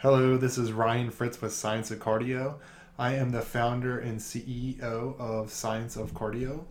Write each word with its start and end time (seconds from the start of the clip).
Hello, 0.00 0.36
this 0.36 0.58
is 0.58 0.70
Ryan 0.70 1.10
Fritz 1.10 1.42
with 1.42 1.52
Science 1.52 1.90
of 1.90 1.98
Cardio. 1.98 2.54
I 3.00 3.16
am 3.16 3.30
the 3.30 3.42
founder 3.42 3.98
and 3.98 4.20
CEO 4.20 5.18
of 5.18 5.50
Science 5.50 5.96
of 5.96 6.14
Cardio. 6.14 6.66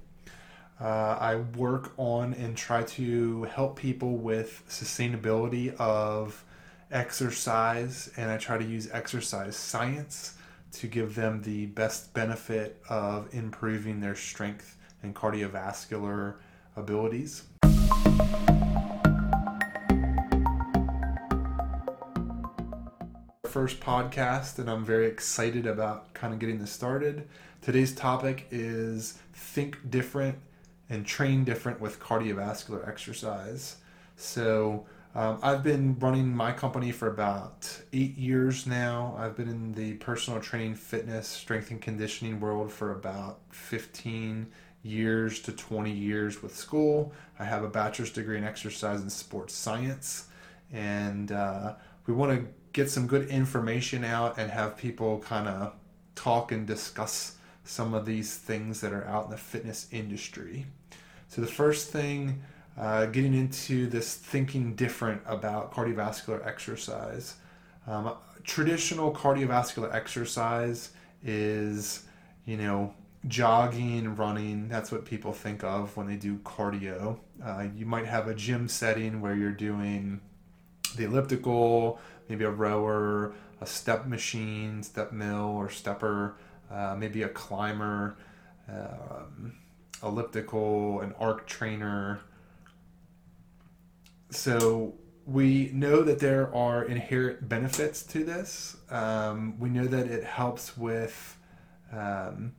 Uh, 0.79 1.17
I 1.19 1.35
work 1.57 1.91
on 1.97 2.33
and 2.35 2.55
try 2.55 2.83
to 2.83 3.43
help 3.43 3.75
people 3.75 4.15
with 4.15 4.63
sustainability 4.69 5.75
of 5.75 6.41
exercise, 6.89 8.09
and 8.15 8.31
I 8.31 8.37
try 8.37 8.57
to 8.57 8.63
use 8.63 8.89
exercise 8.93 9.57
science 9.57 10.37
to 10.71 10.87
give 10.87 11.13
them 11.13 11.41
the 11.41 11.65
best 11.65 12.13
benefit 12.13 12.81
of 12.87 13.27
improving 13.33 13.99
their 13.99 14.15
strength 14.15 14.77
and 15.03 15.13
cardiovascular 15.13 16.35
abilities. 16.77 17.43
First 23.47 23.79
podcast, 23.79 24.59
and 24.59 24.69
I'm 24.69 24.83
very 24.83 25.07
excited 25.07 25.65
about 25.65 26.13
kind 26.13 26.33
of 26.33 26.39
getting 26.39 26.59
this 26.59 26.69
started. 26.69 27.29
Today's 27.61 27.95
topic 27.95 28.45
is 28.51 29.17
think 29.33 29.89
different 29.89 30.37
and 30.89 31.05
train 31.05 31.45
different 31.45 31.79
with 31.79 31.97
cardiovascular 31.97 32.85
exercise. 32.85 33.77
So, 34.17 34.85
um, 35.15 35.39
I've 35.41 35.63
been 35.63 35.97
running 35.99 36.35
my 36.35 36.51
company 36.51 36.91
for 36.91 37.07
about 37.07 37.81
eight 37.93 38.17
years 38.17 38.67
now. 38.67 39.15
I've 39.17 39.37
been 39.37 39.47
in 39.47 39.71
the 39.73 39.93
personal 39.93 40.41
training, 40.41 40.75
fitness, 40.75 41.27
strength, 41.27 41.71
and 41.71 41.81
conditioning 41.81 42.41
world 42.41 42.69
for 42.69 42.91
about 42.91 43.39
15 43.51 44.47
years 44.83 45.39
to 45.43 45.53
20 45.53 45.89
years 45.89 46.43
with 46.43 46.53
school. 46.53 47.13
I 47.39 47.45
have 47.45 47.63
a 47.63 47.69
bachelor's 47.69 48.11
degree 48.11 48.37
in 48.37 48.43
exercise 48.43 48.99
and 48.99 49.11
sports 49.11 49.53
science, 49.53 50.27
and 50.73 51.31
uh, 51.31 51.75
we 52.05 52.13
want 52.13 52.39
to 52.39 52.47
get 52.77 52.91
some 52.91 53.07
good 53.07 53.27
information 53.29 54.03
out 54.03 54.37
and 54.37 54.51
have 54.51 54.77
people 54.77 55.17
kind 55.17 55.47
of 55.47 55.73
talk 56.13 56.51
and 56.51 56.67
discuss 56.67 57.35
some 57.63 57.95
of 57.95 58.05
these 58.05 58.37
things 58.37 58.81
that 58.81 58.93
are 58.93 59.03
out 59.07 59.25
in 59.25 59.31
the 59.31 59.37
fitness 59.37 59.87
industry. 59.91 60.67
So, 61.27 61.41
the 61.41 61.47
first 61.47 61.89
thing 61.89 62.43
uh, 62.77 63.07
getting 63.07 63.33
into 63.33 63.87
this 63.87 64.13
thinking 64.13 64.75
different 64.75 65.23
about 65.25 65.73
cardiovascular 65.73 66.45
exercise. 66.45 67.37
Um, 67.87 68.13
traditional 68.43 69.11
cardiovascular 69.11 69.91
exercise 69.91 70.91
is, 71.23 72.03
you 72.45 72.57
know, 72.57 72.93
jogging, 73.27 74.15
running. 74.15 74.67
That's 74.67 74.91
what 74.91 75.03
people 75.03 75.33
think 75.33 75.63
of 75.63 75.97
when 75.97 76.05
they 76.05 76.15
do 76.15 76.37
cardio. 76.37 77.17
Uh, 77.43 77.65
you 77.75 77.87
might 77.87 78.05
have 78.05 78.27
a 78.27 78.35
gym 78.35 78.67
setting 78.67 79.19
where 79.19 79.35
you're 79.35 79.49
doing 79.51 80.21
the 80.95 81.05
elliptical, 81.05 81.99
maybe 82.29 82.43
a 82.43 82.49
rower, 82.49 83.33
a 83.61 83.65
step 83.65 84.05
machine, 84.07 84.83
step 84.83 85.11
mill, 85.11 85.55
or 85.57 85.69
stepper, 85.69 86.35
uh, 86.71 86.95
maybe 86.97 87.23
a 87.23 87.29
climber, 87.29 88.17
um, 88.69 89.53
elliptical, 90.03 91.01
an 91.01 91.13
arc 91.19 91.47
trainer 91.47 92.21
so 94.29 94.95
we 95.25 95.71
know 95.73 96.03
that 96.03 96.19
there 96.19 96.53
are 96.55 96.83
inherent 96.83 97.47
benefits 97.47 98.03
to 98.03 98.23
this. 98.23 98.77
Um, 98.89 99.59
we 99.59 99.69
know 99.69 99.85
that 99.85 100.07
it 100.07 100.23
helps 100.23 100.77
with 100.77 101.37
um, 101.91 102.53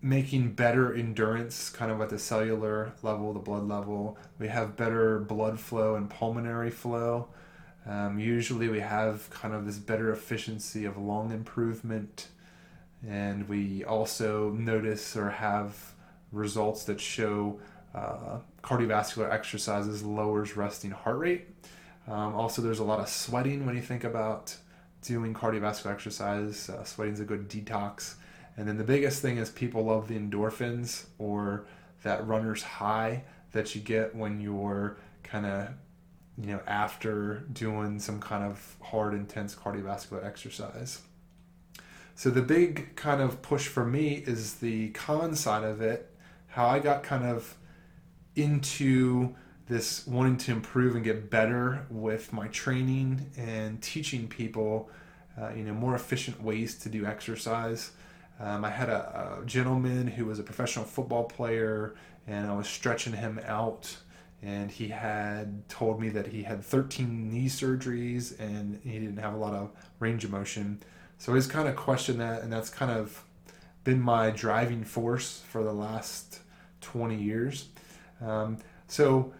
making 0.00 0.52
better 0.52 0.94
endurance, 0.94 1.70
kind 1.70 1.90
of 1.90 2.00
at 2.00 2.08
the 2.08 2.18
cellular 2.18 2.92
level, 3.02 3.32
the 3.32 3.40
blood 3.40 3.66
level. 3.68 4.18
We 4.38 4.48
have 4.48 4.76
better 4.76 5.18
blood 5.20 5.58
flow 5.60 5.94
and 5.94 6.08
pulmonary 6.08 6.70
flow. 6.70 7.28
Um, 7.86 8.18
usually, 8.18 8.68
we 8.68 8.80
have 8.80 9.28
kind 9.30 9.54
of 9.54 9.64
this 9.66 9.78
better 9.78 10.12
efficiency 10.12 10.84
of 10.84 10.98
lung 10.98 11.32
improvement, 11.32 12.28
and 13.06 13.48
we 13.48 13.84
also 13.84 14.50
notice 14.50 15.16
or 15.16 15.30
have 15.30 15.94
results 16.32 16.84
that 16.84 17.00
show 17.00 17.58
uh, 17.94 18.38
cardiovascular 18.62 19.32
exercises 19.32 20.02
lowers 20.02 20.56
resting 20.56 20.90
heart 20.90 21.18
rate. 21.18 21.46
Um, 22.06 22.34
also, 22.34 22.62
there's 22.62 22.78
a 22.78 22.84
lot 22.84 23.00
of 23.00 23.08
sweating 23.08 23.64
when 23.66 23.76
you 23.76 23.82
think 23.82 24.04
about 24.04 24.54
doing 25.02 25.34
cardiovascular 25.34 25.92
exercise. 25.92 26.68
Uh, 26.68 26.84
sweating 26.84 27.14
is 27.14 27.20
a 27.20 27.24
good 27.24 27.48
detox. 27.48 28.14
And 28.56 28.66
then 28.66 28.76
the 28.76 28.84
biggest 28.84 29.22
thing 29.22 29.38
is 29.38 29.50
people 29.50 29.84
love 29.84 30.08
the 30.08 30.18
endorphins 30.18 31.06
or 31.18 31.64
that 32.02 32.26
runner's 32.26 32.62
high 32.62 33.24
that 33.52 33.74
you 33.74 33.80
get 33.80 34.14
when 34.14 34.40
you're 34.40 34.96
kind 35.22 35.46
of, 35.46 35.68
you 36.40 36.46
know, 36.46 36.60
after 36.66 37.44
doing 37.52 37.98
some 37.98 38.20
kind 38.20 38.44
of 38.44 38.76
hard, 38.80 39.14
intense 39.14 39.54
cardiovascular 39.54 40.24
exercise. 40.24 41.00
So 42.14 42.30
the 42.30 42.42
big 42.42 42.96
kind 42.96 43.20
of 43.20 43.42
push 43.42 43.66
for 43.66 43.84
me 43.84 44.24
is 44.26 44.54
the 44.54 44.90
con 44.90 45.34
side 45.34 45.64
of 45.64 45.80
it, 45.80 46.14
how 46.48 46.66
I 46.66 46.78
got 46.78 47.02
kind 47.02 47.24
of 47.24 47.56
into 48.34 49.34
this 49.68 50.06
wanting 50.06 50.36
to 50.38 50.52
improve 50.52 50.94
and 50.94 51.04
get 51.04 51.30
better 51.30 51.86
with 51.90 52.32
my 52.32 52.48
training 52.48 53.30
and 53.36 53.82
teaching 53.82 54.26
people, 54.26 54.90
uh, 55.40 55.50
you 55.50 55.62
know, 55.62 55.74
more 55.74 55.94
efficient 55.94 56.42
ways 56.42 56.76
to 56.78 56.88
do 56.88 57.04
exercise. 57.04 57.90
Um, 58.40 58.64
I 58.64 58.70
had 58.70 58.88
a, 58.88 59.40
a, 59.42 59.46
gentleman 59.46 60.06
who 60.06 60.24
was 60.24 60.38
a 60.38 60.42
professional 60.42 60.84
football 60.84 61.24
player, 61.24 61.94
and 62.26 62.46
I 62.46 62.54
was 62.54 62.68
stretching 62.68 63.12
him 63.12 63.40
out, 63.44 63.96
and 64.42 64.70
he 64.70 64.88
had 64.88 65.68
told 65.68 66.00
me 66.00 66.08
that 66.10 66.28
he 66.28 66.44
had 66.44 66.64
13 66.64 67.30
knee 67.30 67.46
surgeries 67.46 68.38
and 68.38 68.80
he 68.84 68.92
didn't 68.92 69.18
have 69.18 69.34
a 69.34 69.36
lot 69.38 69.52
of 69.52 69.70
range 69.98 70.24
of 70.24 70.30
motion. 70.30 70.80
So 71.18 71.34
he's 71.34 71.48
kind 71.48 71.68
of 71.68 71.74
questioned 71.74 72.20
that, 72.20 72.42
and 72.42 72.52
that's 72.52 72.70
kind 72.70 72.92
of 72.92 73.24
been 73.82 74.00
my 74.00 74.30
driving 74.30 74.84
force 74.84 75.42
for 75.48 75.64
the 75.64 75.72
last 75.72 76.40
20 76.82 77.16
years. 77.16 77.68
Um, 78.20 78.58
so 78.86 79.32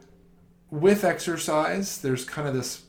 with 0.70 1.04
exercise, 1.04 1.98
there's 1.98 2.24
kind 2.24 2.48
of 2.48 2.54
this 2.54 2.84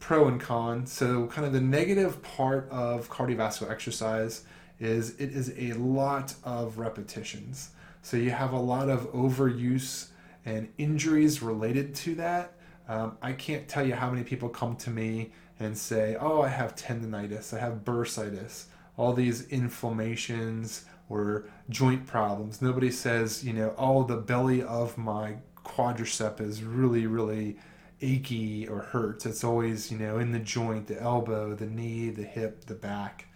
pro 0.00 0.26
and 0.26 0.40
con. 0.40 0.86
So 0.86 1.28
kind 1.28 1.46
of 1.46 1.52
the 1.52 1.60
negative 1.60 2.22
part 2.22 2.68
of 2.70 3.08
cardiovascular 3.08 3.70
exercise 3.70 4.44
is 4.80 5.10
it 5.20 5.30
is 5.30 5.54
a 5.56 5.74
lot 5.74 6.34
of 6.42 6.78
repetitions. 6.78 7.70
So 8.02 8.16
you 8.16 8.30
have 8.30 8.52
a 8.52 8.58
lot 8.58 8.88
of 8.88 9.12
overuse 9.12 10.08
and 10.44 10.68
injuries 10.78 11.42
related 11.42 11.94
to 11.96 12.14
that. 12.16 12.54
Um, 12.88 13.16
I 13.22 13.32
can't 13.32 13.68
tell 13.68 13.86
you 13.86 13.94
how 13.94 14.10
many 14.10 14.24
people 14.24 14.48
come 14.48 14.76
to 14.76 14.90
me 14.90 15.32
and 15.60 15.76
say, 15.76 16.16
"Oh, 16.20 16.42
I 16.42 16.48
have 16.48 16.74
tendonitis, 16.74 17.54
I 17.56 17.60
have 17.60 17.84
bursitis, 17.84 18.64
all 18.96 19.12
these 19.12 19.46
inflammations 19.48 20.84
or 21.08 21.44
joint 21.68 22.06
problems. 22.06 22.62
Nobody 22.62 22.90
says, 22.90 23.44
you 23.44 23.52
know, 23.52 23.74
oh, 23.76 24.04
the 24.04 24.16
belly 24.16 24.62
of 24.62 24.96
my 24.96 25.36
quadricep 25.64 26.40
is 26.40 26.62
really, 26.62 27.06
really 27.06 27.58
achy 28.00 28.66
or 28.66 28.80
hurts. 28.80 29.26
It's 29.26 29.44
always, 29.44 29.92
you 29.92 29.98
know, 29.98 30.18
in 30.18 30.32
the 30.32 30.38
joint, 30.38 30.86
the 30.86 31.00
elbow, 31.00 31.54
the 31.54 31.66
knee, 31.66 32.10
the 32.10 32.24
hip, 32.24 32.64
the 32.64 32.74
back. 32.74 33.26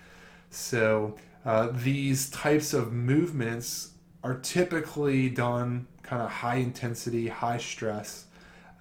So 0.50 1.16
uh, 1.44 1.68
these 1.72 2.30
types 2.30 2.72
of 2.72 2.92
movements 2.92 3.90
are 4.24 4.38
typically 4.38 5.28
done 5.28 5.86
kind 6.06 6.22
of 6.22 6.30
high 6.30 6.56
intensity, 6.56 7.28
high 7.28 7.58
stress. 7.58 8.26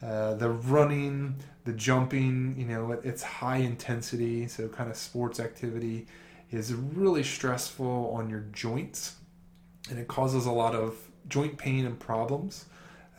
Uh, 0.02 0.36
the 0.36 0.50
running, 0.50 1.36
the 1.64 1.74
jumping, 1.74 2.56
you 2.58 2.66
know, 2.66 2.92
it's 2.92 3.24
high 3.24 3.58
intensity, 3.58 4.48
so 4.48 4.68
kind 4.68 4.90
of 4.90 4.96
sports 4.96 5.40
activity 5.40 6.06
is 6.52 6.74
really 6.74 7.24
stressful 7.24 8.12
on 8.14 8.30
your 8.30 8.42
joints 8.52 9.16
and 9.90 10.00
it 10.00 10.08
causes 10.08 10.46
a 10.46 10.52
lot 10.52 10.76
of 10.76 10.96
joint 11.28 11.58
pain 11.58 11.86
and 11.86 12.00
problems. 12.00 12.66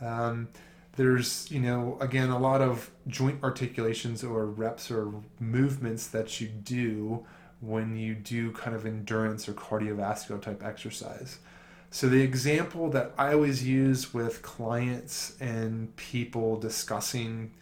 Um, 0.01 0.49
there's, 0.95 1.49
you 1.51 1.59
know, 1.59 1.97
again, 2.01 2.29
a 2.29 2.39
lot 2.39 2.61
of 2.61 2.89
joint 3.07 3.43
articulations 3.43 4.23
or 4.23 4.45
reps 4.45 4.89
or 4.89 5.13
movements 5.39 6.07
that 6.07 6.41
you 6.41 6.47
do 6.47 7.25
when 7.59 7.95
you 7.95 8.15
do 8.15 8.51
kind 8.51 8.75
of 8.75 8.85
endurance 8.85 9.47
or 9.47 9.53
cardiovascular 9.53 10.41
type 10.41 10.63
exercise. 10.63 11.39
So, 11.89 12.09
the 12.09 12.21
example 12.21 12.89
that 12.89 13.13
I 13.17 13.33
always 13.33 13.65
use 13.65 14.13
with 14.13 14.41
clients 14.41 15.37
and 15.39 15.95
people 15.95 16.59
discussing 16.59 17.53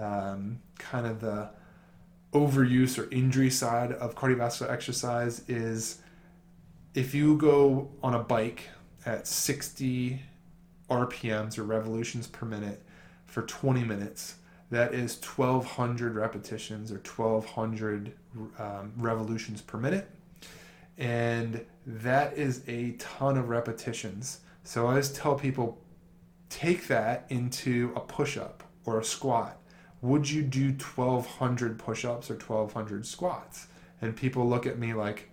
um, 0.00 0.60
kind 0.78 1.06
of 1.06 1.20
the 1.20 1.50
overuse 2.32 2.98
or 2.98 3.10
injury 3.10 3.50
side 3.50 3.92
of 3.92 4.14
cardiovascular 4.14 4.70
exercise 4.70 5.42
is 5.48 5.98
if 6.94 7.14
you 7.14 7.36
go 7.36 7.90
on 8.02 8.14
a 8.14 8.18
bike 8.18 8.68
at 9.04 9.26
60 9.26 10.22
RPMs 10.88 11.58
or 11.58 11.64
revolutions 11.64 12.26
per 12.26 12.46
minute 12.46 12.82
for 13.26 13.42
20 13.42 13.84
minutes, 13.84 14.36
that 14.70 14.94
is 14.94 15.20
1200 15.20 16.14
repetitions 16.14 16.90
or 16.90 16.96
1200 16.96 18.14
um, 18.58 18.92
revolutions 18.96 19.60
per 19.60 19.78
minute. 19.78 20.08
And 20.98 21.64
that 21.86 22.36
is 22.36 22.62
a 22.68 22.92
ton 22.92 23.36
of 23.36 23.48
repetitions. 23.48 24.40
So 24.64 24.86
I 24.86 24.96
just 24.96 25.16
tell 25.16 25.34
people 25.34 25.82
take 26.48 26.86
that 26.88 27.26
into 27.30 27.92
a 27.96 28.00
push 28.00 28.36
up 28.36 28.62
or 28.84 29.00
a 29.00 29.04
squat. 29.04 29.58
Would 30.02 30.28
you 30.28 30.42
do 30.42 30.68
1200 30.68 31.78
push-ups 31.78 32.30
or 32.30 32.34
1200 32.34 33.06
squats? 33.06 33.68
And 34.00 34.16
people 34.16 34.48
look 34.48 34.66
at 34.66 34.78
me 34.78 34.94
like 34.94 35.30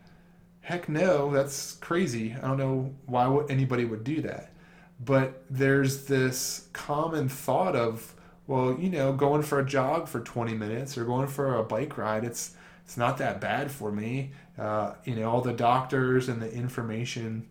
heck 0.61 0.87
no 0.87 1.31
that's 1.31 1.73
crazy. 1.75 2.35
I 2.35 2.47
don't 2.47 2.57
know 2.57 2.93
why 3.05 3.43
anybody 3.49 3.85
would 3.85 4.03
do 4.03 4.21
that. 4.21 4.53
But 4.99 5.43
there's 5.49 6.05
this 6.05 6.67
common 6.73 7.29
thought 7.29 7.75
of 7.75 8.13
well 8.47 8.77
you 8.79 8.89
know 8.89 9.13
going 9.13 9.41
for 9.41 9.59
a 9.59 9.65
jog 9.65 10.07
for 10.07 10.19
20 10.19 10.53
minutes 10.53 10.97
or 10.97 11.05
going 11.05 11.27
for 11.27 11.55
a 11.55 11.63
bike 11.63 11.97
ride 11.97 12.23
it's 12.23 12.55
it's 12.83 12.97
not 12.97 13.19
that 13.19 13.39
bad 13.39 13.69
for 13.71 13.91
me 13.91 14.31
uh, 14.59 14.93
you 15.05 15.15
know 15.15 15.29
all 15.29 15.41
the 15.41 15.53
doctors 15.53 16.29
and 16.29 16.41
the 16.41 16.51
information 16.51 17.47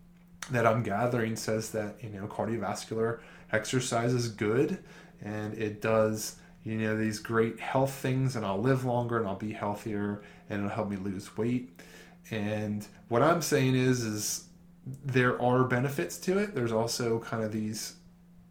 that 0.51 0.67
i'm 0.67 0.83
gathering 0.83 1.37
says 1.37 1.71
that 1.71 1.95
you 2.03 2.09
know 2.11 2.27
cardiovascular 2.27 3.21
exercise 3.53 4.13
is 4.13 4.29
good 4.29 4.79
and 5.23 5.55
it 5.55 5.81
does 5.81 6.37
you 6.65 6.77
know 6.77 6.97
these 6.97 7.19
great 7.19 7.59
health 7.61 7.93
things 7.93 8.37
and 8.37 8.45
I'll 8.45 8.61
live 8.61 8.85
longer 8.85 9.19
and 9.19 9.27
I'll 9.27 9.37
be 9.37 9.53
healthier 9.53 10.23
and 10.51 10.61
it'll 10.61 10.75
help 10.75 10.91
me 10.91 10.97
lose 10.97 11.37
weight. 11.37 11.71
And 12.31 12.87
what 13.09 13.23
I'm 13.23 13.41
saying 13.43 13.75
is 13.75 14.03
is 14.03 14.45
there 15.05 15.41
are 15.41 15.65
benefits 15.65 16.19
to 16.19 16.39
it. 16.39 16.55
There's 16.55 16.73
also 16.73 17.21
kind 17.21 17.43
of 17.43 17.53
these 17.53 17.95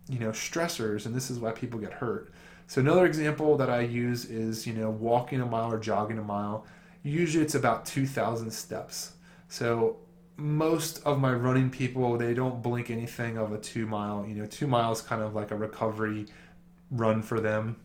you 0.09 0.19
know 0.19 0.29
stressors 0.29 1.05
and 1.05 1.13
this 1.13 1.29
is 1.29 1.39
why 1.39 1.51
people 1.51 1.79
get 1.79 1.93
hurt. 1.93 2.31
So 2.65 2.81
another 2.81 3.05
example 3.05 3.55
that 3.57 3.69
I 3.69 3.81
use 3.81 4.25
is, 4.25 4.67
you 4.67 4.73
know, 4.73 4.89
walking 4.89 5.39
a 5.39 5.45
mile 5.45 5.71
or 5.71 5.79
jogging 5.79 6.17
a 6.17 6.23
mile. 6.23 6.65
Usually 7.07 7.43
it's 7.43 7.55
about 7.55 7.85
2000 7.85 8.51
steps. 8.51 9.13
So 9.49 9.97
most 10.35 11.01
of 11.05 11.19
my 11.19 11.33
running 11.33 11.69
people, 11.69 12.17
they 12.17 12.33
don't 12.33 12.61
blink 12.61 12.89
anything 12.89 13.37
of 13.37 13.51
a 13.51 13.57
2 13.57 13.85
mile, 13.85 14.25
you 14.27 14.35
know, 14.35 14.45
2 14.45 14.67
miles 14.67 15.01
kind 15.01 15.21
of 15.21 15.33
like 15.33 15.51
a 15.51 15.55
recovery 15.55 16.27
run 16.91 17.21
for 17.21 17.39
them 17.39 17.77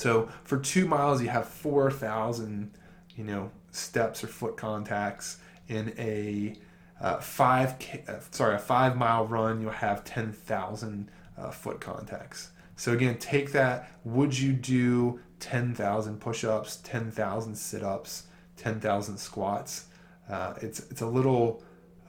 so 0.00 0.28
for 0.44 0.58
two 0.58 0.86
miles, 0.86 1.20
you 1.20 1.28
have 1.28 1.46
4,000, 1.46 2.70
you 3.16 3.24
know, 3.24 3.50
steps 3.70 4.24
or 4.24 4.28
foot 4.28 4.56
contacts. 4.56 5.38
In 5.68 5.92
a 5.98 6.56
uh, 7.00 7.18
five, 7.18 7.74
uh, 8.08 8.14
sorry, 8.30 8.56
a 8.56 8.58
five 8.58 8.96
mile 8.96 9.26
run, 9.26 9.60
you'll 9.60 9.70
have 9.70 10.04
10,000 10.04 11.10
uh, 11.36 11.50
foot 11.50 11.80
contacts. 11.80 12.50
So 12.76 12.92
again, 12.92 13.18
take 13.18 13.52
that. 13.52 13.92
Would 14.04 14.38
you 14.38 14.52
do 14.52 15.20
10,000 15.40 16.18
push-ups, 16.18 16.80
10,000 16.82 17.54
sit-ups, 17.54 18.24
10,000 18.60 19.18
squats? 19.18 19.86
Uh, 20.28 20.54
it's 20.60 20.78
it's 20.90 21.00
a 21.00 21.06
little 21.06 21.62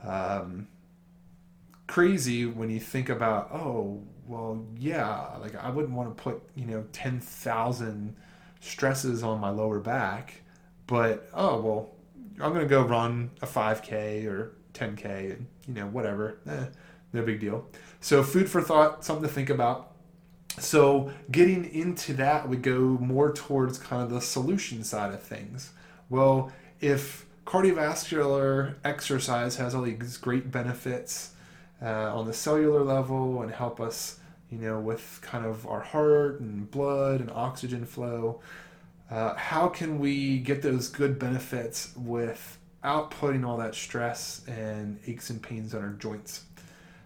um, 0.03 0.67
crazy 1.87 2.45
when 2.45 2.69
you 2.69 2.79
think 2.79 3.09
about 3.09 3.49
oh 3.51 4.03
well, 4.31 4.65
yeah, 4.77 5.27
like 5.41 5.55
I 5.55 5.69
wouldn't 5.69 5.93
want 5.93 6.15
to 6.15 6.23
put, 6.23 6.41
you 6.55 6.65
know, 6.65 6.85
10,000 6.93 8.15
stresses 8.61 9.23
on 9.23 9.41
my 9.41 9.49
lower 9.49 9.79
back, 9.79 10.41
but 10.87 11.29
oh, 11.33 11.59
well, 11.59 11.89
I'm 12.39 12.53
going 12.53 12.65
to 12.65 12.69
go 12.69 12.81
run 12.81 13.31
a 13.41 13.45
5K 13.45 14.25
or 14.27 14.53
10K 14.73 15.31
and, 15.31 15.47
you 15.67 15.73
know, 15.73 15.87
whatever. 15.87 16.37
Eh, 16.47 16.65
no 17.11 17.23
big 17.23 17.41
deal. 17.41 17.67
So, 17.99 18.23
food 18.23 18.49
for 18.49 18.61
thought, 18.61 19.03
something 19.03 19.27
to 19.27 19.33
think 19.33 19.49
about. 19.49 19.91
So, 20.57 21.11
getting 21.29 21.65
into 21.65 22.13
that, 22.13 22.47
we 22.47 22.55
go 22.55 22.79
more 22.79 23.33
towards 23.33 23.77
kind 23.77 24.01
of 24.01 24.09
the 24.09 24.21
solution 24.21 24.83
side 24.83 25.13
of 25.13 25.21
things. 25.21 25.73
Well, 26.11 26.51
if 26.79 27.25
cardiovascular 27.47 28.75
exercise 28.83 29.55
has 29.55 29.73
all 29.73 29.81
these 29.81 30.17
great 30.17 30.51
benefits 30.51 31.31
uh, 31.81 32.15
on 32.15 32.27
the 32.27 32.33
cellular 32.33 32.83
level 32.83 33.41
and 33.41 33.51
help 33.51 33.81
us 33.81 34.19
you 34.51 34.57
know, 34.57 34.79
with 34.79 35.19
kind 35.21 35.45
of 35.45 35.65
our 35.65 35.79
heart 35.79 36.41
and 36.41 36.69
blood 36.69 37.21
and 37.21 37.31
oxygen 37.31 37.85
flow. 37.85 38.41
Uh, 39.09 39.33
how 39.35 39.67
can 39.67 39.97
we 39.97 40.39
get 40.39 40.61
those 40.61 40.89
good 40.89 41.17
benefits 41.17 41.95
without 41.95 43.11
putting 43.11 43.43
all 43.45 43.57
that 43.57 43.73
stress 43.73 44.41
and 44.47 44.99
aches 45.07 45.29
and 45.29 45.41
pains 45.41 45.73
on 45.73 45.81
our 45.81 45.93
joints? 45.93 46.43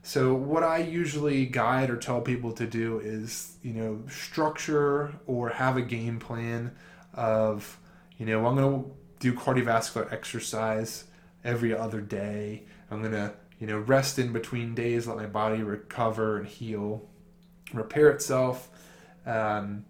So, 0.02 0.34
what 0.34 0.64
I 0.64 0.80
usually 0.80 1.46
guide 1.46 1.90
or 1.90 1.98
tell 1.98 2.22
people 2.22 2.52
to 2.54 2.68
do 2.68 3.00
is, 3.00 3.56
you 3.64 3.74
know, 3.74 4.04
structure 4.08 5.14
or 5.26 5.50
have 5.50 5.78
a 5.78 5.82
game 5.82 6.20
plan 6.20 6.76
of, 7.14 7.80
you 8.18 8.26
know, 8.26 8.46
I'm 8.46 8.56
going 8.56 8.84
to 8.84 8.92
do 9.20 9.34
cardiovascular 9.34 10.12
exercise 10.12 11.06
every 11.44 11.76
other 11.76 12.02
day. 12.02 12.64
I'm 12.90 13.02
going 13.02 13.14
to, 13.14 13.34
you 13.60 13.68
know, 13.68 13.80
rest 13.80 14.20
in 14.20 14.34
between 14.34 14.76
days, 14.76 15.08
let 15.08 15.18
my 15.18 15.26
body 15.26 15.64
recover 15.64 16.38
and 16.38 16.48
heal 16.48 17.08
repair 17.74 18.10
itself. 18.10 18.70
Um, 19.26 19.86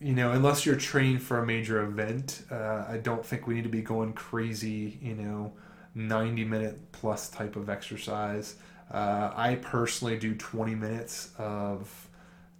you 0.00 0.14
know, 0.14 0.30
unless 0.30 0.64
you're 0.64 0.76
trained 0.76 1.22
for 1.22 1.40
a 1.40 1.46
major 1.46 1.82
event, 1.82 2.44
uh, 2.50 2.84
I 2.88 3.00
don't 3.02 3.24
think 3.24 3.46
we 3.46 3.54
need 3.54 3.64
to 3.64 3.68
be 3.68 3.82
going 3.82 4.12
crazy, 4.12 4.98
you 5.02 5.14
know, 5.14 5.52
90 5.94 6.44
minute 6.44 6.92
plus 6.92 7.28
type 7.28 7.56
of 7.56 7.68
exercise. 7.68 8.54
Uh, 8.92 9.32
I 9.34 9.56
personally 9.56 10.16
do 10.16 10.34
20 10.34 10.74
minutes 10.74 11.30
of 11.36 12.08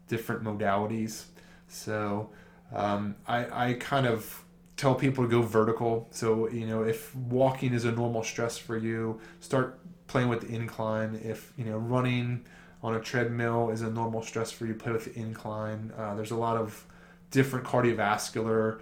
different 0.08 0.42
modalities. 0.42 1.24
So 1.68 2.30
um, 2.72 3.16
I, 3.26 3.68
I 3.68 3.72
kind 3.74 4.06
of 4.06 4.44
tell 4.76 4.94
people 4.94 5.24
to 5.24 5.30
go 5.30 5.42
vertical. 5.42 6.08
So, 6.10 6.48
you 6.48 6.66
know, 6.66 6.82
if 6.82 7.14
walking 7.14 7.72
is 7.72 7.84
a 7.84 7.92
normal 7.92 8.22
stress 8.22 8.56
for 8.58 8.76
you, 8.76 9.20
start 9.40 9.80
playing 10.06 10.28
with 10.28 10.42
the 10.42 10.54
incline. 10.54 11.20
If, 11.24 11.52
you 11.56 11.64
know, 11.64 11.78
running, 11.78 12.44
on 12.82 12.94
a 12.94 13.00
treadmill 13.00 13.70
is 13.70 13.82
a 13.82 13.90
normal 13.90 14.22
stress 14.22 14.50
for 14.50 14.66
you. 14.66 14.74
Play 14.74 14.92
with 14.92 15.12
the 15.12 15.20
incline. 15.20 15.92
Uh, 15.96 16.14
there's 16.14 16.30
a 16.30 16.36
lot 16.36 16.56
of 16.56 16.84
different 17.30 17.66
cardiovascular 17.66 18.80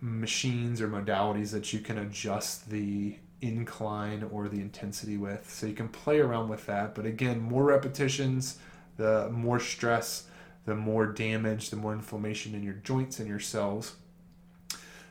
machines 0.00 0.80
or 0.80 0.88
modalities 0.88 1.50
that 1.50 1.72
you 1.72 1.80
can 1.80 1.98
adjust 1.98 2.70
the 2.70 3.16
incline 3.40 4.28
or 4.30 4.48
the 4.48 4.60
intensity 4.60 5.16
with. 5.16 5.50
So 5.50 5.66
you 5.66 5.74
can 5.74 5.88
play 5.88 6.20
around 6.20 6.48
with 6.48 6.66
that. 6.66 6.94
But 6.94 7.06
again, 7.06 7.40
more 7.40 7.64
repetitions, 7.64 8.58
the 8.96 9.30
more 9.30 9.60
stress, 9.60 10.24
the 10.68 10.74
more 10.74 11.06
damage, 11.06 11.70
the 11.70 11.76
more 11.76 11.94
inflammation 11.94 12.54
in 12.54 12.62
your 12.62 12.74
joints 12.74 13.18
and 13.18 13.26
your 13.26 13.40
cells. 13.40 13.96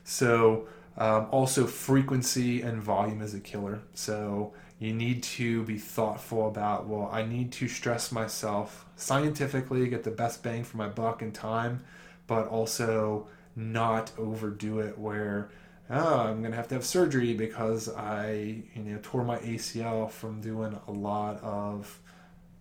So 0.03 0.67
um, 0.99 1.27
also 1.31 1.65
frequency 1.65 2.61
and 2.61 2.79
volume 2.79 3.23
is 3.23 3.33
a 3.33 3.39
killer. 3.39 3.81
So 3.95 4.53
you 4.77 4.93
need 4.93 5.23
to 5.23 5.63
be 5.63 5.79
thoughtful 5.79 6.47
about 6.47 6.85
well 6.85 7.09
i 7.11 7.23
need 7.23 7.51
to 7.51 7.67
stress 7.67 8.11
myself 8.11 8.85
scientifically 8.95 9.87
get 9.87 10.03
the 10.03 10.11
best 10.11 10.43
bang 10.43 10.63
for 10.63 10.77
my 10.77 10.87
buck 10.87 11.23
in 11.23 11.31
time 11.31 11.83
but 12.27 12.47
also 12.47 13.27
not 13.55 14.11
overdo 14.19 14.77
it 14.77 14.95
where 14.99 15.49
oh 15.89 16.19
i'm 16.19 16.43
to 16.43 16.55
have 16.55 16.67
to 16.67 16.75
have 16.75 16.85
surgery 16.85 17.33
because 17.33 17.89
i 17.89 18.61
you 18.75 18.83
know 18.83 18.99
tore 19.01 19.23
my 19.23 19.39
acl 19.39 20.07
from 20.11 20.39
doing 20.41 20.79
a 20.87 20.91
lot 20.91 21.41
of 21.41 21.99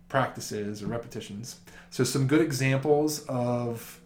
practices 0.09 0.81
or 0.81 0.87
repetitions 0.87 1.59
so 1.89 2.03
some 2.03 2.27
good 2.27 2.41
examples 2.41 3.25
of 3.27 3.99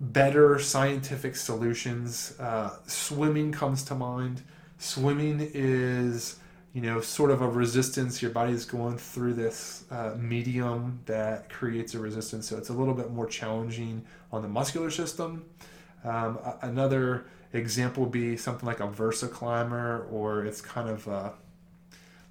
better 0.00 0.58
scientific 0.58 1.36
solutions 1.36 2.34
uh, 2.40 2.70
swimming 2.86 3.52
comes 3.52 3.82
to 3.82 3.94
mind 3.94 4.42
swimming 4.78 5.50
is 5.54 6.40
you 6.72 6.80
know, 6.80 7.00
sort 7.00 7.30
of 7.30 7.42
a 7.42 7.48
resistance. 7.48 8.22
Your 8.22 8.30
body 8.30 8.52
is 8.52 8.64
going 8.64 8.96
through 8.96 9.34
this 9.34 9.84
uh, 9.90 10.14
medium 10.16 11.00
that 11.06 11.48
creates 11.50 11.94
a 11.94 11.98
resistance, 11.98 12.48
so 12.48 12.56
it's 12.56 12.68
a 12.68 12.72
little 12.72 12.94
bit 12.94 13.10
more 13.10 13.26
challenging 13.26 14.04
on 14.30 14.42
the 14.42 14.48
muscular 14.48 14.90
system. 14.90 15.44
Um, 16.04 16.38
another 16.62 17.26
example 17.52 18.04
would 18.04 18.12
be 18.12 18.36
something 18.36 18.66
like 18.66 18.80
a 18.80 18.86
Versa 18.86 19.26
climber, 19.26 20.06
or 20.10 20.44
it's 20.44 20.60
kind 20.60 20.88
of 20.88 21.06
a, 21.08 21.32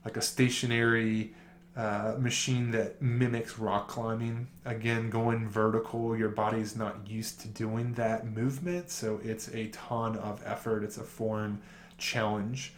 like 0.05 0.15
a 0.15 0.21
stationary 0.21 1.33
uh, 1.79 2.15
machine 2.19 2.71
that 2.71 3.01
mimics 3.01 3.57
rock 3.57 3.87
climbing. 3.87 4.45
Again, 4.65 5.09
going 5.09 5.47
vertical, 5.47 6.13
your 6.17 6.27
body's 6.27 6.75
not 6.75 7.07
used 7.07 7.39
to 7.39 7.47
doing 7.47 7.93
that 7.93 8.27
movement, 8.27 8.91
so 8.91 9.21
it's 9.23 9.47
a 9.53 9.67
ton 9.67 10.17
of 10.17 10.43
effort. 10.45 10.83
It's 10.83 10.97
a 10.97 11.03
foreign 11.03 11.61
challenge. 11.97 12.73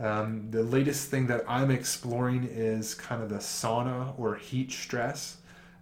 Um, 0.00 0.50
the 0.50 0.62
latest 0.62 1.10
thing 1.10 1.26
that 1.26 1.44
I'm 1.46 1.70
exploring 1.70 2.44
is 2.44 2.94
kind 2.94 3.22
of 3.22 3.28
the 3.28 3.36
sauna 3.36 4.18
or 4.18 4.36
heat 4.36 4.72
stress. 4.72 5.36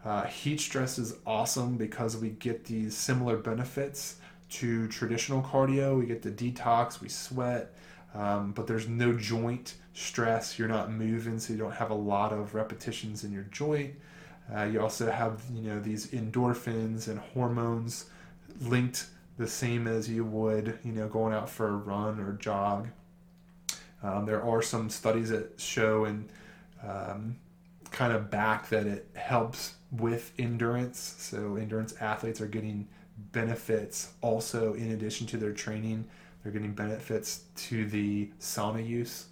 Uh, 0.05 0.25
heat 0.25 0.61
stress 0.61 0.99
is 0.99 1.15
awesome 1.25 1.77
because 1.77 2.17
we 2.17 2.31
get 2.31 2.65
these 2.65 2.97
similar 2.97 3.37
benefits 3.37 4.17
to 4.51 4.89
traditional 4.89 5.43
cardio. 5.43 5.97
We 5.97 6.07
get 6.07 6.23
the 6.23 6.33
detox, 6.33 7.01
we 7.01 7.09
sweat, 7.09 7.73
um, 8.15 8.53
but 8.53 8.67
there's 8.67 8.89
no 8.89 9.13
joint 9.13 9.75
stress. 9.93 10.59
You're 10.59 10.69
not 10.69 10.91
moving, 10.91 11.39
so 11.39 11.53
you 11.53 11.59
don't 11.59 11.75
have 11.75 11.91
a 11.91 11.95
lot 11.95 12.33
of 12.33 12.55
repetitions 12.55 13.25
in 13.25 13.33
your 13.33 13.45
joint. 13.45 13.95
Uh, 14.55 14.65
you 14.65 14.81
also 14.81 15.11
have 15.11 15.43
you 15.53 15.63
know 15.63 15.81
these 15.81 16.09
endorphins 16.09 17.09
and 17.09 17.19
hormones 17.19 18.07
linked 18.61 19.07
the 19.37 19.49
same 19.49 19.89
as 19.89 20.09
you 20.09 20.25
would 20.25 20.79
you 20.85 20.93
know 20.93 21.09
going 21.09 21.35
out 21.35 21.49
for 21.49 21.69
a 21.69 21.77
run 21.77 22.21
or 22.21 22.33
jog. 22.35 22.89
Um, 24.03 24.27
there 24.27 24.43
are 24.43 24.61
some 24.61 24.91
studies 24.91 25.31
that 25.31 25.59
show 25.59 26.05
and 26.05 26.29
um, 26.87 27.37
kind 27.91 28.13
of 28.13 28.31
back 28.31 28.69
that 28.69 28.87
it 28.87 29.09
helps 29.15 29.75
with 29.91 30.33
endurance. 30.39 31.15
So 31.19 31.57
endurance 31.57 31.95
athletes 32.01 32.41
are 32.41 32.47
getting 32.47 32.87
benefits 33.33 34.13
also 34.21 34.75
in 34.75 34.91
addition 34.91 35.27
to 35.29 35.37
their 35.37 35.53
training. 35.53 36.05
They're 36.45 36.53
getting 36.53 36.75
benefits 36.75 37.45
to 37.57 37.87
the 37.87 38.31
sauna 38.39 38.87
use. 38.87 39.25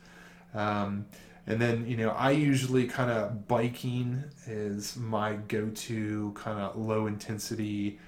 Um, 0.55 1.07
and 1.47 1.61
then, 1.61 1.87
you 1.87 1.97
know, 1.97 2.11
I 2.11 2.31
usually 2.31 2.87
kind 2.87 3.11
of 3.11 3.47
biking 3.47 4.25
is 4.47 4.97
my 4.97 5.35
go 5.35 5.69
to 5.69 6.33
kind 6.35 6.59
of 6.59 6.77
low 6.77 7.07
intensity 7.07 7.99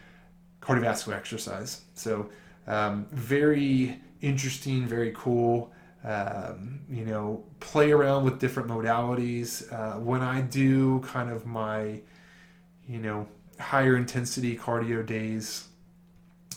cardiovascular 0.62 1.14
exercise. 1.14 1.82
So, 1.94 2.30
um, 2.66 3.06
very 3.12 4.00
interesting, 4.22 4.86
very 4.86 5.12
cool. 5.14 5.72
Um, 6.04 6.80
you 6.88 7.04
know, 7.04 7.44
play 7.60 7.92
around 7.92 8.24
with 8.24 8.38
different 8.38 8.68
modalities. 8.68 9.70
Uh, 9.72 9.98
when 9.98 10.22
I 10.22 10.40
do 10.42 11.00
kind 11.00 11.30
of 11.30 11.44
my, 11.44 12.00
you 12.86 12.98
know, 12.98 13.26
higher 13.58 13.96
intensity 13.96 14.56
cardio 14.56 15.04
days, 15.04 15.68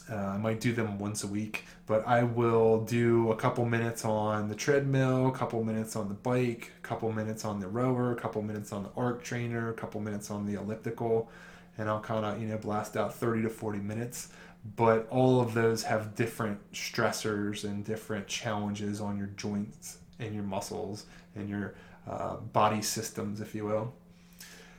uh, 0.10 0.16
I 0.16 0.38
might 0.38 0.62
do 0.62 0.72
them 0.72 1.00
once 1.00 1.24
a 1.24 1.28
week, 1.28 1.66
but 1.86 2.08
I 2.08 2.24
will 2.24 2.82
do 2.82 3.32
a 3.32 3.36
couple 3.36 3.66
minutes 3.66 4.06
on 4.06 4.48
the 4.48 4.56
treadmill, 4.56 5.28
a 5.28 5.32
couple 5.32 5.64
minutes 5.64 5.96
on 5.96 6.08
the 6.08 6.14
bike, 6.14 6.72
a 6.78 6.82
couple 6.82 7.12
minutes 7.12 7.44
on 7.44 7.60
the 7.60 7.68
rower, 7.68 8.14
a 8.14 8.16
couple 8.16 8.42
minutes 8.42 8.72
on 8.72 8.84
the 8.84 8.90
arc 8.96 9.24
trainer, 9.24 9.70
a 9.70 9.74
couple 9.74 10.00
minutes 10.00 10.32
on 10.32 10.46
the 10.46 10.54
elliptical, 10.54 11.30
and 11.78 11.90
I'll 11.90 12.00
kind 12.00 12.26
of, 12.26 12.42
you 12.42 12.48
know, 12.48 12.58
blast 12.58 12.96
out 12.96 13.14
30 13.14 13.44
to 13.44 13.50
40 13.50 13.80
minutes. 13.80 14.30
But 14.76 15.08
all 15.10 15.40
of 15.40 15.54
those 15.54 15.84
have 15.84 16.16
different 16.16 16.60
stressors 16.74 17.64
and 17.64 17.86
different 17.86 18.28
challenges 18.28 19.00
on 19.00 19.18
your 19.18 19.28
joints 19.28 20.00
and 20.20 20.34
your 20.34 20.44
muscles 20.44 21.06
and 21.36 21.50
your 21.50 21.76
uh, 22.10 22.38
body 22.38 22.82
systems, 22.82 23.40
if 23.40 23.54
you 23.54 23.66
will. 23.66 23.94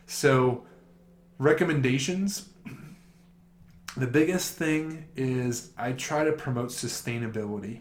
So, 0.06 0.64
recommendations 1.38 2.48
the 3.96 4.06
biggest 4.06 4.54
thing 4.54 5.06
is 5.16 5.70
I 5.76 5.92
try 5.92 6.24
to 6.24 6.32
promote 6.32 6.68
sustainability. 6.68 7.80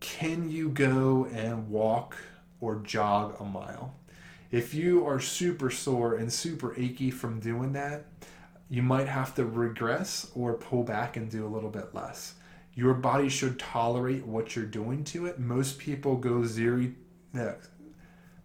Can 0.00 0.50
you 0.50 0.68
go 0.68 1.26
and 1.32 1.68
walk 1.70 2.16
or 2.60 2.76
jog 2.76 3.40
a 3.40 3.44
mile? 3.44 3.94
If 4.50 4.74
you 4.74 5.06
are 5.06 5.20
super 5.20 5.70
sore 5.70 6.14
and 6.14 6.32
super 6.32 6.74
achy 6.78 7.10
from 7.10 7.40
doing 7.40 7.72
that, 7.72 8.04
you 8.68 8.82
might 8.82 9.08
have 9.08 9.34
to 9.36 9.44
regress 9.44 10.30
or 10.34 10.54
pull 10.54 10.82
back 10.82 11.16
and 11.16 11.30
do 11.30 11.46
a 11.46 11.48
little 11.48 11.70
bit 11.70 11.94
less. 11.94 12.34
Your 12.74 12.94
body 12.94 13.28
should 13.28 13.58
tolerate 13.58 14.26
what 14.26 14.56
you're 14.56 14.64
doing 14.64 15.04
to 15.04 15.26
it. 15.26 15.38
Most 15.38 15.78
people 15.78 16.16
go 16.16 16.44
zero, 16.44 16.90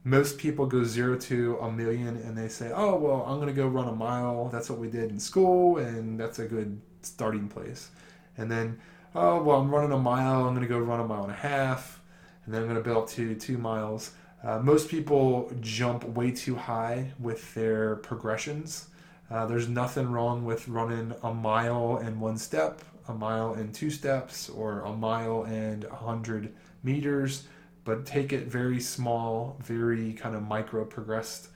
most 0.09 0.39
people 0.39 0.65
go 0.65 0.83
zero 0.83 1.15
to 1.15 1.57
a 1.61 1.71
million 1.71 2.17
and 2.17 2.35
they 2.35 2.47
say, 2.47 2.71
oh, 2.73 2.95
well, 2.95 3.23
I'm 3.27 3.35
going 3.35 3.47
to 3.47 3.53
go 3.53 3.67
run 3.67 3.87
a 3.87 3.95
mile. 3.95 4.49
That's 4.49 4.69
what 4.69 4.79
we 4.79 4.89
did 4.89 5.11
in 5.11 5.19
school, 5.19 5.77
and 5.77 6.19
that's 6.19 6.39
a 6.39 6.45
good 6.45 6.81
starting 7.03 7.47
place. 7.47 7.89
And 8.37 8.49
then, 8.49 8.79
oh, 9.13 9.43
well, 9.43 9.59
I'm 9.59 9.69
running 9.69 9.91
a 9.91 9.99
mile. 9.99 10.47
I'm 10.47 10.55
going 10.55 10.67
to 10.67 10.67
go 10.67 10.79
run 10.79 10.99
a 10.99 11.05
mile 11.05 11.23
and 11.23 11.31
a 11.31 11.35
half. 11.35 12.01
And 12.45 12.53
then 12.53 12.63
I'm 12.63 12.67
going 12.67 12.81
to 12.81 12.83
build 12.83 13.03
up 13.03 13.09
to 13.09 13.35
two 13.35 13.59
miles. 13.59 14.11
Uh, 14.43 14.59
most 14.59 14.89
people 14.89 15.51
jump 15.59 16.03
way 16.05 16.31
too 16.31 16.55
high 16.55 17.11
with 17.19 17.53
their 17.53 17.97
progressions. 17.97 18.87
Uh, 19.29 19.45
there's 19.45 19.67
nothing 19.67 20.09
wrong 20.09 20.43
with 20.43 20.67
running 20.67 21.13
a 21.21 21.31
mile 21.31 21.97
and 21.97 22.19
one 22.19 22.37
step, 22.37 22.81
a 23.07 23.13
mile 23.13 23.53
and 23.53 23.75
two 23.75 23.91
steps, 23.91 24.49
or 24.49 24.81
a 24.81 24.91
mile 24.91 25.43
and 25.43 25.83
a 25.83 25.95
hundred 25.95 26.51
meters, 26.81 27.43
but 27.89 28.05
take 28.05 28.31
it 28.31 28.45
very 28.45 28.79
small, 28.79 29.57
very 29.63 30.13
kind 30.13 30.35
of 30.35 30.47
micro 30.47 30.85
progressed 30.85 31.47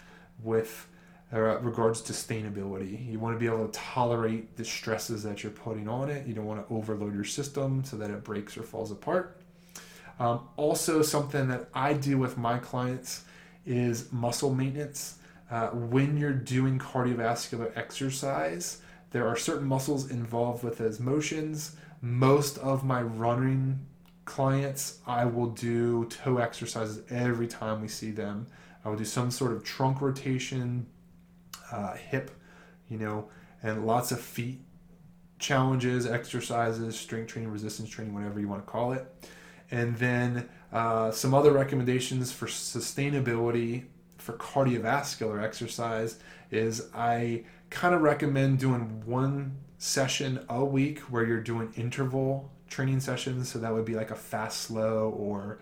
with 0.42 0.88
uh, 1.32 1.60
regards 1.60 2.02
to 2.02 2.12
sustainability. 2.12 3.12
You 3.12 3.20
want 3.20 3.36
to 3.36 3.40
be 3.40 3.46
able 3.46 3.68
to 3.68 3.72
tolerate 3.72 4.58
the 4.58 4.66
stresses 4.66 5.22
that 5.22 5.44
you're 5.44 5.52
putting 5.52 5.88
on 5.88 6.10
it. 6.10 6.26
You 6.26 6.34
don't 6.34 6.48
want 6.48 6.68
to 6.68 6.74
overload 6.74 7.14
your 7.14 7.24
system 7.24 7.84
so 7.84 7.98
that 7.98 8.10
it 8.10 8.24
breaks 8.24 8.58
or 8.58 8.64
falls 8.64 8.90
apart. 8.90 9.42
Um, 10.20 10.48
also, 10.58 11.04
something 11.04 11.50
that 11.50 11.70
I 11.72 11.94
do 11.94 12.18
with 12.18 12.36
my 12.36 12.58
clients 12.58 13.26
is 13.64 14.12
muscle 14.12 14.56
maintenance. 14.56 15.20
Uh, 15.52 15.68
when 15.68 16.18
you're 16.18 16.34
doing 16.34 16.80
cardiovascular 16.80 17.78
exercise, 17.78 18.82
there 19.12 19.28
are 19.28 19.36
certain 19.36 19.68
muscles 19.68 20.10
involved 20.10 20.64
with 20.64 20.80
those 20.80 21.00
motions. 21.00 21.76
Most 22.02 22.58
of 22.58 22.84
my 22.84 23.04
running 23.04 23.86
clients, 24.26 25.00
I 25.06 25.26
will 25.26 25.48
do 25.48 26.06
toe 26.06 26.38
exercises 26.38 27.02
every 27.10 27.48
time 27.48 27.82
we 27.82 27.88
see 27.88 28.12
them. 28.12 28.48
I 28.86 28.90
will 28.90 28.98
do 28.98 29.06
some 29.06 29.32
sort 29.32 29.52
of 29.52 29.64
trunk 29.64 30.02
rotation, 30.02 30.86
uh, 31.72 31.94
hip, 31.94 32.32
you 32.90 32.98
know, 32.98 33.30
and 33.62 33.86
lots 33.86 34.12
of 34.12 34.20
feet 34.20 34.60
challenges, 35.40 36.06
exercises, 36.06 36.98
strength 36.98 37.28
training, 37.28 37.52
resistance 37.52 37.90
training, 37.90 38.14
whatever 38.14 38.40
you 38.40 38.48
want 38.48 38.66
to 38.66 38.72
call 38.72 38.94
it. 38.94 39.06
And 39.72 39.96
then 39.98 40.50
uh, 40.72 41.12
some 41.12 41.34
other 41.34 41.52
recommendations 41.52 42.32
for 42.32 42.48
sustainability 42.48 43.86
for 44.18 44.34
cardiovascular 44.34 45.44
exercise 45.44 46.20
is 46.52 46.90
I 46.94 47.44
kind 47.70 47.94
of 47.94 48.02
recommend 48.02 48.60
doing 48.60 49.04
one 49.06 49.58
session 49.78 50.46
a 50.48 50.64
week 50.64 51.00
where 51.00 51.26
you're 51.26 51.42
doing 51.42 51.74
interval 51.76 52.52
training 52.74 53.00
sessions. 53.00 53.50
So 53.50 53.60
that 53.60 53.74
would 53.74 53.86
be 53.86 53.96
like 53.96 54.12
a 54.12 54.16
fast, 54.16 54.62
slow, 54.62 55.10
or 55.18 55.60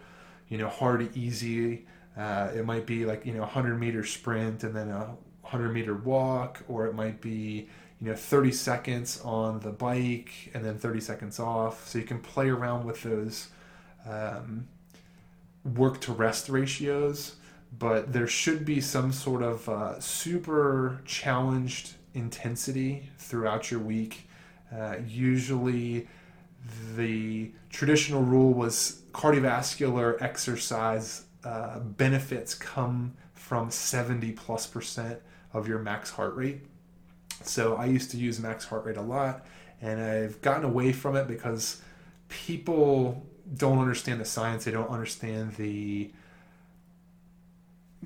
you 0.48 0.58
know, 0.58 0.70
hard, 0.70 1.16
easy. 1.16 1.86
Uh, 2.18 2.50
it 2.56 2.66
might 2.66 2.86
be 2.86 3.06
like 3.06 3.26
you 3.26 3.34
know, 3.34 3.42
100 3.42 3.80
meter 3.80 4.04
sprint 4.04 4.64
and 4.64 4.76
then 4.76 4.90
a 4.90 5.16
100 5.42 5.70
meter 5.70 5.96
walk, 5.96 6.64
or 6.68 6.88
it 6.88 6.96
might 6.96 7.22
be 7.22 7.68
you 8.00 8.08
know 8.10 8.16
30 8.16 8.52
seconds 8.52 9.22
on 9.24 9.60
the 9.60 9.70
bike 9.70 10.32
and 10.54 10.66
then 10.66 10.78
30 10.78 11.00
seconds 11.02 11.40
off. 11.40 11.88
So 11.88 12.00
you 12.00 12.06
can 12.06 12.20
play 12.20 12.50
around 12.50 12.86
with 12.86 13.04
those 13.04 13.50
um, 14.08 14.68
work 15.64 16.02
to 16.02 16.14
rest 16.14 16.50
ratios, 16.50 17.36
but 17.78 18.14
there 18.14 18.28
should 18.28 18.66
be 18.66 18.82
some 18.82 19.12
sort 19.12 19.44
of 19.44 19.70
uh, 19.70 20.00
super 20.00 21.02
challenged 21.06 21.94
intensity 22.14 23.10
throughout 23.18 23.72
your 23.72 23.80
week. 23.80 24.28
Uh, 24.76 24.96
usually, 25.08 26.08
the 26.96 27.52
traditional 27.70 28.22
rule 28.22 28.54
was 28.54 29.02
cardiovascular 29.12 30.22
exercise 30.22 31.24
uh, 31.44 31.80
benefits 31.80 32.54
come 32.54 33.14
from 33.34 33.72
70 33.72 34.32
plus 34.34 34.68
percent 34.68 35.20
of 35.54 35.68
your 35.68 35.80
max 35.80 36.12
heart 36.12 36.36
rate. 36.36 36.62
So 37.44 37.76
I 37.76 37.86
used 37.86 38.12
to 38.12 38.18
use 38.18 38.40
max 38.40 38.66
heart 38.66 38.86
rate 38.86 38.98
a 38.98 39.02
lot, 39.02 39.46
and 39.82 40.00
I've 40.00 40.42
gotten 40.42 40.64
away 40.64 40.94
from 40.94 41.16
it 41.16 41.28
because 41.28 41.82
people 42.30 43.26
don't 43.56 43.80
understand 43.80 44.22
the 44.22 44.26
science. 44.26 44.66
They 44.66 44.72
don't 44.72 44.90
understand 44.90 45.56
the 45.56 46.12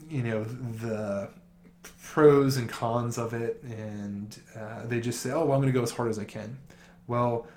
you 0.09 0.24
know 0.24 0.43
the 0.43 1.29
pros 2.01 2.57
and 2.57 2.69
cons 2.69 3.17
of 3.17 3.33
it, 3.33 3.62
and 3.63 4.39
uh, 4.55 4.85
they 4.85 5.01
just 5.01 5.21
say, 5.21 5.31
"Oh, 5.31 5.45
well, 5.45 5.53
I'm 5.53 5.62
going 5.62 5.71
to 5.71 5.77
go 5.77 5.83
as 5.83 5.91
hard 5.91 6.09
as 6.09 6.17
I 6.17 6.25
can." 6.25 6.57
Well, 7.07 7.47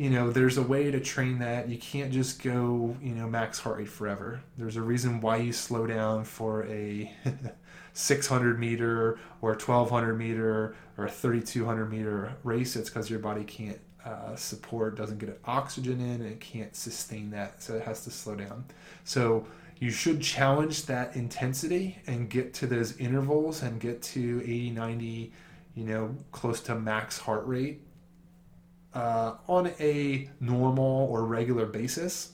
you 0.00 0.08
know, 0.08 0.30
there's 0.30 0.56
a 0.56 0.62
way 0.62 0.90
to 0.90 0.98
train 0.98 1.40
that. 1.40 1.68
You 1.68 1.76
can't 1.76 2.10
just 2.10 2.42
go, 2.42 2.96
you 3.02 3.14
know, 3.14 3.26
max 3.26 3.58
heart 3.58 3.76
rate 3.76 3.88
forever. 3.90 4.40
There's 4.56 4.76
a 4.76 4.80
reason 4.80 5.20
why 5.20 5.36
you 5.36 5.52
slow 5.52 5.86
down 5.86 6.24
for 6.24 6.64
a 6.68 7.14
600 7.92 8.58
meter 8.58 9.18
or 9.42 9.50
1200 9.50 10.14
meter 10.14 10.74
or 10.96 11.04
a 11.04 11.10
3200 11.10 11.84
meter 11.84 12.32
race, 12.44 12.76
it's 12.76 12.88
because 12.88 13.10
your 13.10 13.18
body 13.18 13.44
can't 13.44 13.78
uh, 14.02 14.34
support, 14.36 14.96
doesn't 14.96 15.18
get 15.18 15.38
oxygen 15.44 16.00
in, 16.00 16.22
and 16.22 16.32
it 16.32 16.40
can't 16.40 16.74
sustain 16.74 17.28
that. 17.32 17.62
So 17.62 17.74
it 17.74 17.82
has 17.82 18.02
to 18.04 18.10
slow 18.10 18.36
down. 18.36 18.64
So 19.04 19.46
you 19.80 19.90
should 19.90 20.22
challenge 20.22 20.86
that 20.86 21.14
intensity 21.14 21.98
and 22.06 22.30
get 22.30 22.54
to 22.54 22.66
those 22.66 22.96
intervals 22.96 23.62
and 23.62 23.78
get 23.78 24.00
to 24.04 24.40
80, 24.44 24.70
90, 24.70 25.32
you 25.74 25.84
know, 25.84 26.16
close 26.32 26.62
to 26.62 26.74
max 26.74 27.18
heart 27.18 27.46
rate 27.46 27.82
uh, 28.94 29.34
on 29.48 29.72
a 29.80 30.28
normal 30.40 31.08
or 31.10 31.24
regular 31.24 31.66
basis. 31.66 32.32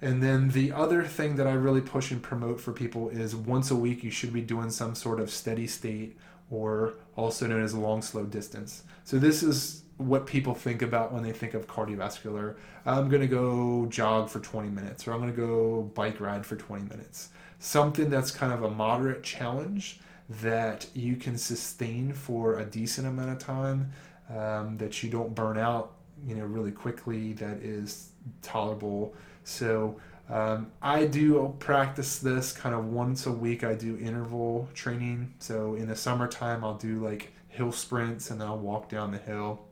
And 0.00 0.22
then 0.22 0.48
the 0.48 0.72
other 0.72 1.04
thing 1.04 1.36
that 1.36 1.46
I 1.46 1.52
really 1.52 1.80
push 1.80 2.10
and 2.10 2.20
promote 2.20 2.60
for 2.60 2.72
people 2.72 3.08
is 3.08 3.36
once 3.36 3.70
a 3.70 3.76
week 3.76 4.02
you 4.02 4.10
should 4.10 4.32
be 4.32 4.40
doing 4.40 4.70
some 4.70 4.94
sort 4.94 5.20
of 5.20 5.30
steady 5.30 5.68
state 5.68 6.18
or 6.50 6.94
also 7.16 7.46
known 7.46 7.62
as 7.62 7.74
long 7.74 8.02
slow 8.02 8.24
distance. 8.24 8.82
So 9.04 9.18
this 9.18 9.42
is 9.42 9.82
what 9.98 10.26
people 10.26 10.54
think 10.54 10.82
about 10.82 11.12
when 11.12 11.22
they 11.22 11.32
think 11.32 11.54
of 11.54 11.68
cardiovascular. 11.68 12.56
I'm 12.84 13.08
going 13.08 13.22
to 13.22 13.28
go 13.28 13.86
jog 13.86 14.28
for 14.28 14.40
20 14.40 14.68
minutes 14.70 15.06
or 15.06 15.12
I'm 15.12 15.20
going 15.20 15.32
to 15.32 15.36
go 15.36 15.82
bike 15.94 16.20
ride 16.20 16.44
for 16.44 16.56
20 16.56 16.84
minutes. 16.84 17.30
Something 17.60 18.10
that's 18.10 18.32
kind 18.32 18.52
of 18.52 18.64
a 18.64 18.70
moderate 18.70 19.22
challenge 19.22 20.00
that 20.28 20.86
you 20.94 21.16
can 21.16 21.38
sustain 21.38 22.12
for 22.12 22.58
a 22.58 22.64
decent 22.64 23.06
amount 23.06 23.30
of 23.30 23.38
time 23.38 23.92
um, 24.36 24.76
that 24.78 25.02
you 25.02 25.10
don't 25.10 25.34
burn 25.34 25.58
out, 25.58 25.92
you 26.26 26.34
know, 26.34 26.44
really 26.44 26.72
quickly 26.72 27.32
that 27.34 27.58
is 27.58 28.10
tolerable 28.42 29.14
so 29.44 29.96
um, 30.28 30.70
I 30.80 31.06
do 31.06 31.54
practice 31.58 32.18
this 32.18 32.52
kind 32.52 32.74
of 32.74 32.86
once 32.86 33.26
a 33.26 33.32
week. 33.32 33.64
I 33.64 33.74
do 33.74 33.98
interval 33.98 34.68
training. 34.74 35.34
So 35.38 35.74
in 35.74 35.88
the 35.88 35.96
summertime, 35.96 36.64
I'll 36.64 36.78
do 36.78 37.04
like 37.04 37.32
hill 37.48 37.72
sprints 37.72 38.30
and 38.30 38.40
then 38.40 38.48
I'll 38.48 38.58
walk 38.58 38.88
down 38.88 39.10
the 39.10 39.18
hill. 39.18 39.66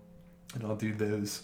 and 0.54 0.64
I'll 0.64 0.76
do 0.76 0.92
those, 0.92 1.42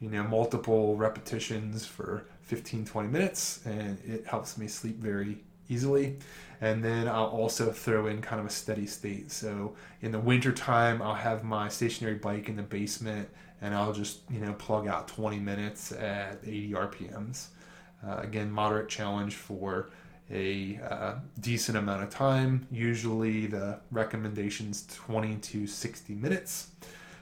you 0.00 0.10
know, 0.10 0.24
multiple 0.24 0.96
repetitions 0.96 1.86
for 1.86 2.24
15, 2.42 2.84
20 2.84 3.08
minutes, 3.08 3.60
and 3.64 3.98
it 4.04 4.26
helps 4.26 4.58
me 4.58 4.66
sleep 4.66 4.96
very 4.96 5.38
easily. 5.68 6.18
And 6.60 6.84
then 6.84 7.08
I'll 7.08 7.26
also 7.26 7.70
throw 7.70 8.06
in 8.06 8.20
kind 8.20 8.40
of 8.40 8.46
a 8.46 8.50
steady 8.50 8.86
state. 8.86 9.30
So 9.30 9.74
in 10.02 10.10
the 10.10 10.18
wintertime, 10.18 11.00
I'll 11.00 11.14
have 11.14 11.44
my 11.44 11.68
stationary 11.68 12.16
bike 12.16 12.48
in 12.48 12.56
the 12.56 12.62
basement 12.62 13.28
and 13.60 13.74
I'll 13.74 13.92
just, 13.92 14.20
you 14.30 14.40
know, 14.40 14.52
plug 14.54 14.86
out 14.86 15.08
20 15.08 15.38
minutes 15.38 15.92
at 15.92 16.38
80 16.44 16.70
RPMs. 16.72 17.46
Uh, 18.06 18.18
again, 18.18 18.50
moderate 18.50 18.88
challenge 18.88 19.34
for 19.34 19.90
a 20.30 20.78
uh, 20.88 21.14
decent 21.40 21.78
amount 21.78 22.02
of 22.02 22.10
time. 22.10 22.66
Usually 22.70 23.46
the 23.46 23.80
recommendation's 23.90 24.86
20 24.94 25.36
to 25.36 25.66
60 25.66 26.14
minutes. 26.14 26.68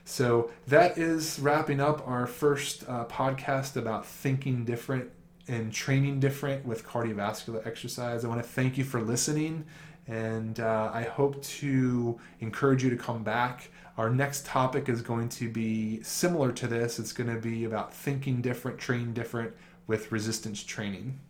So 0.04 0.50
that 0.68 0.98
is 0.98 1.38
wrapping 1.40 1.80
up 1.80 2.06
our 2.06 2.26
first 2.26 2.88
uh, 2.88 3.06
podcast 3.06 3.76
about 3.76 4.06
thinking 4.06 4.64
different 4.64 5.10
and 5.48 5.72
training 5.72 6.20
different 6.20 6.64
with 6.64 6.84
cardiovascular 6.84 7.66
exercise. 7.66 8.24
I 8.24 8.28
want 8.28 8.42
to 8.42 8.48
thank 8.48 8.76
you 8.76 8.84
for 8.84 9.00
listening, 9.00 9.64
and 10.06 10.58
uh, 10.60 10.90
I 10.92 11.02
hope 11.02 11.42
to 11.42 12.18
encourage 12.40 12.82
you 12.82 12.90
to 12.90 12.96
come 12.96 13.22
back. 13.22 13.70
Our 13.96 14.10
next 14.10 14.44
topic 14.44 14.88
is 14.88 15.02
going 15.02 15.28
to 15.30 15.48
be 15.48 16.02
similar 16.02 16.52
to 16.52 16.66
this. 16.66 16.98
It's 16.98 17.12
going 17.12 17.32
to 17.34 17.40
be 17.40 17.64
about 17.64 17.94
thinking 17.94 18.42
different, 18.42 18.78
training 18.78 19.14
different 19.14 19.54
with 19.86 20.12
resistance 20.12 20.62
training. 20.62 21.20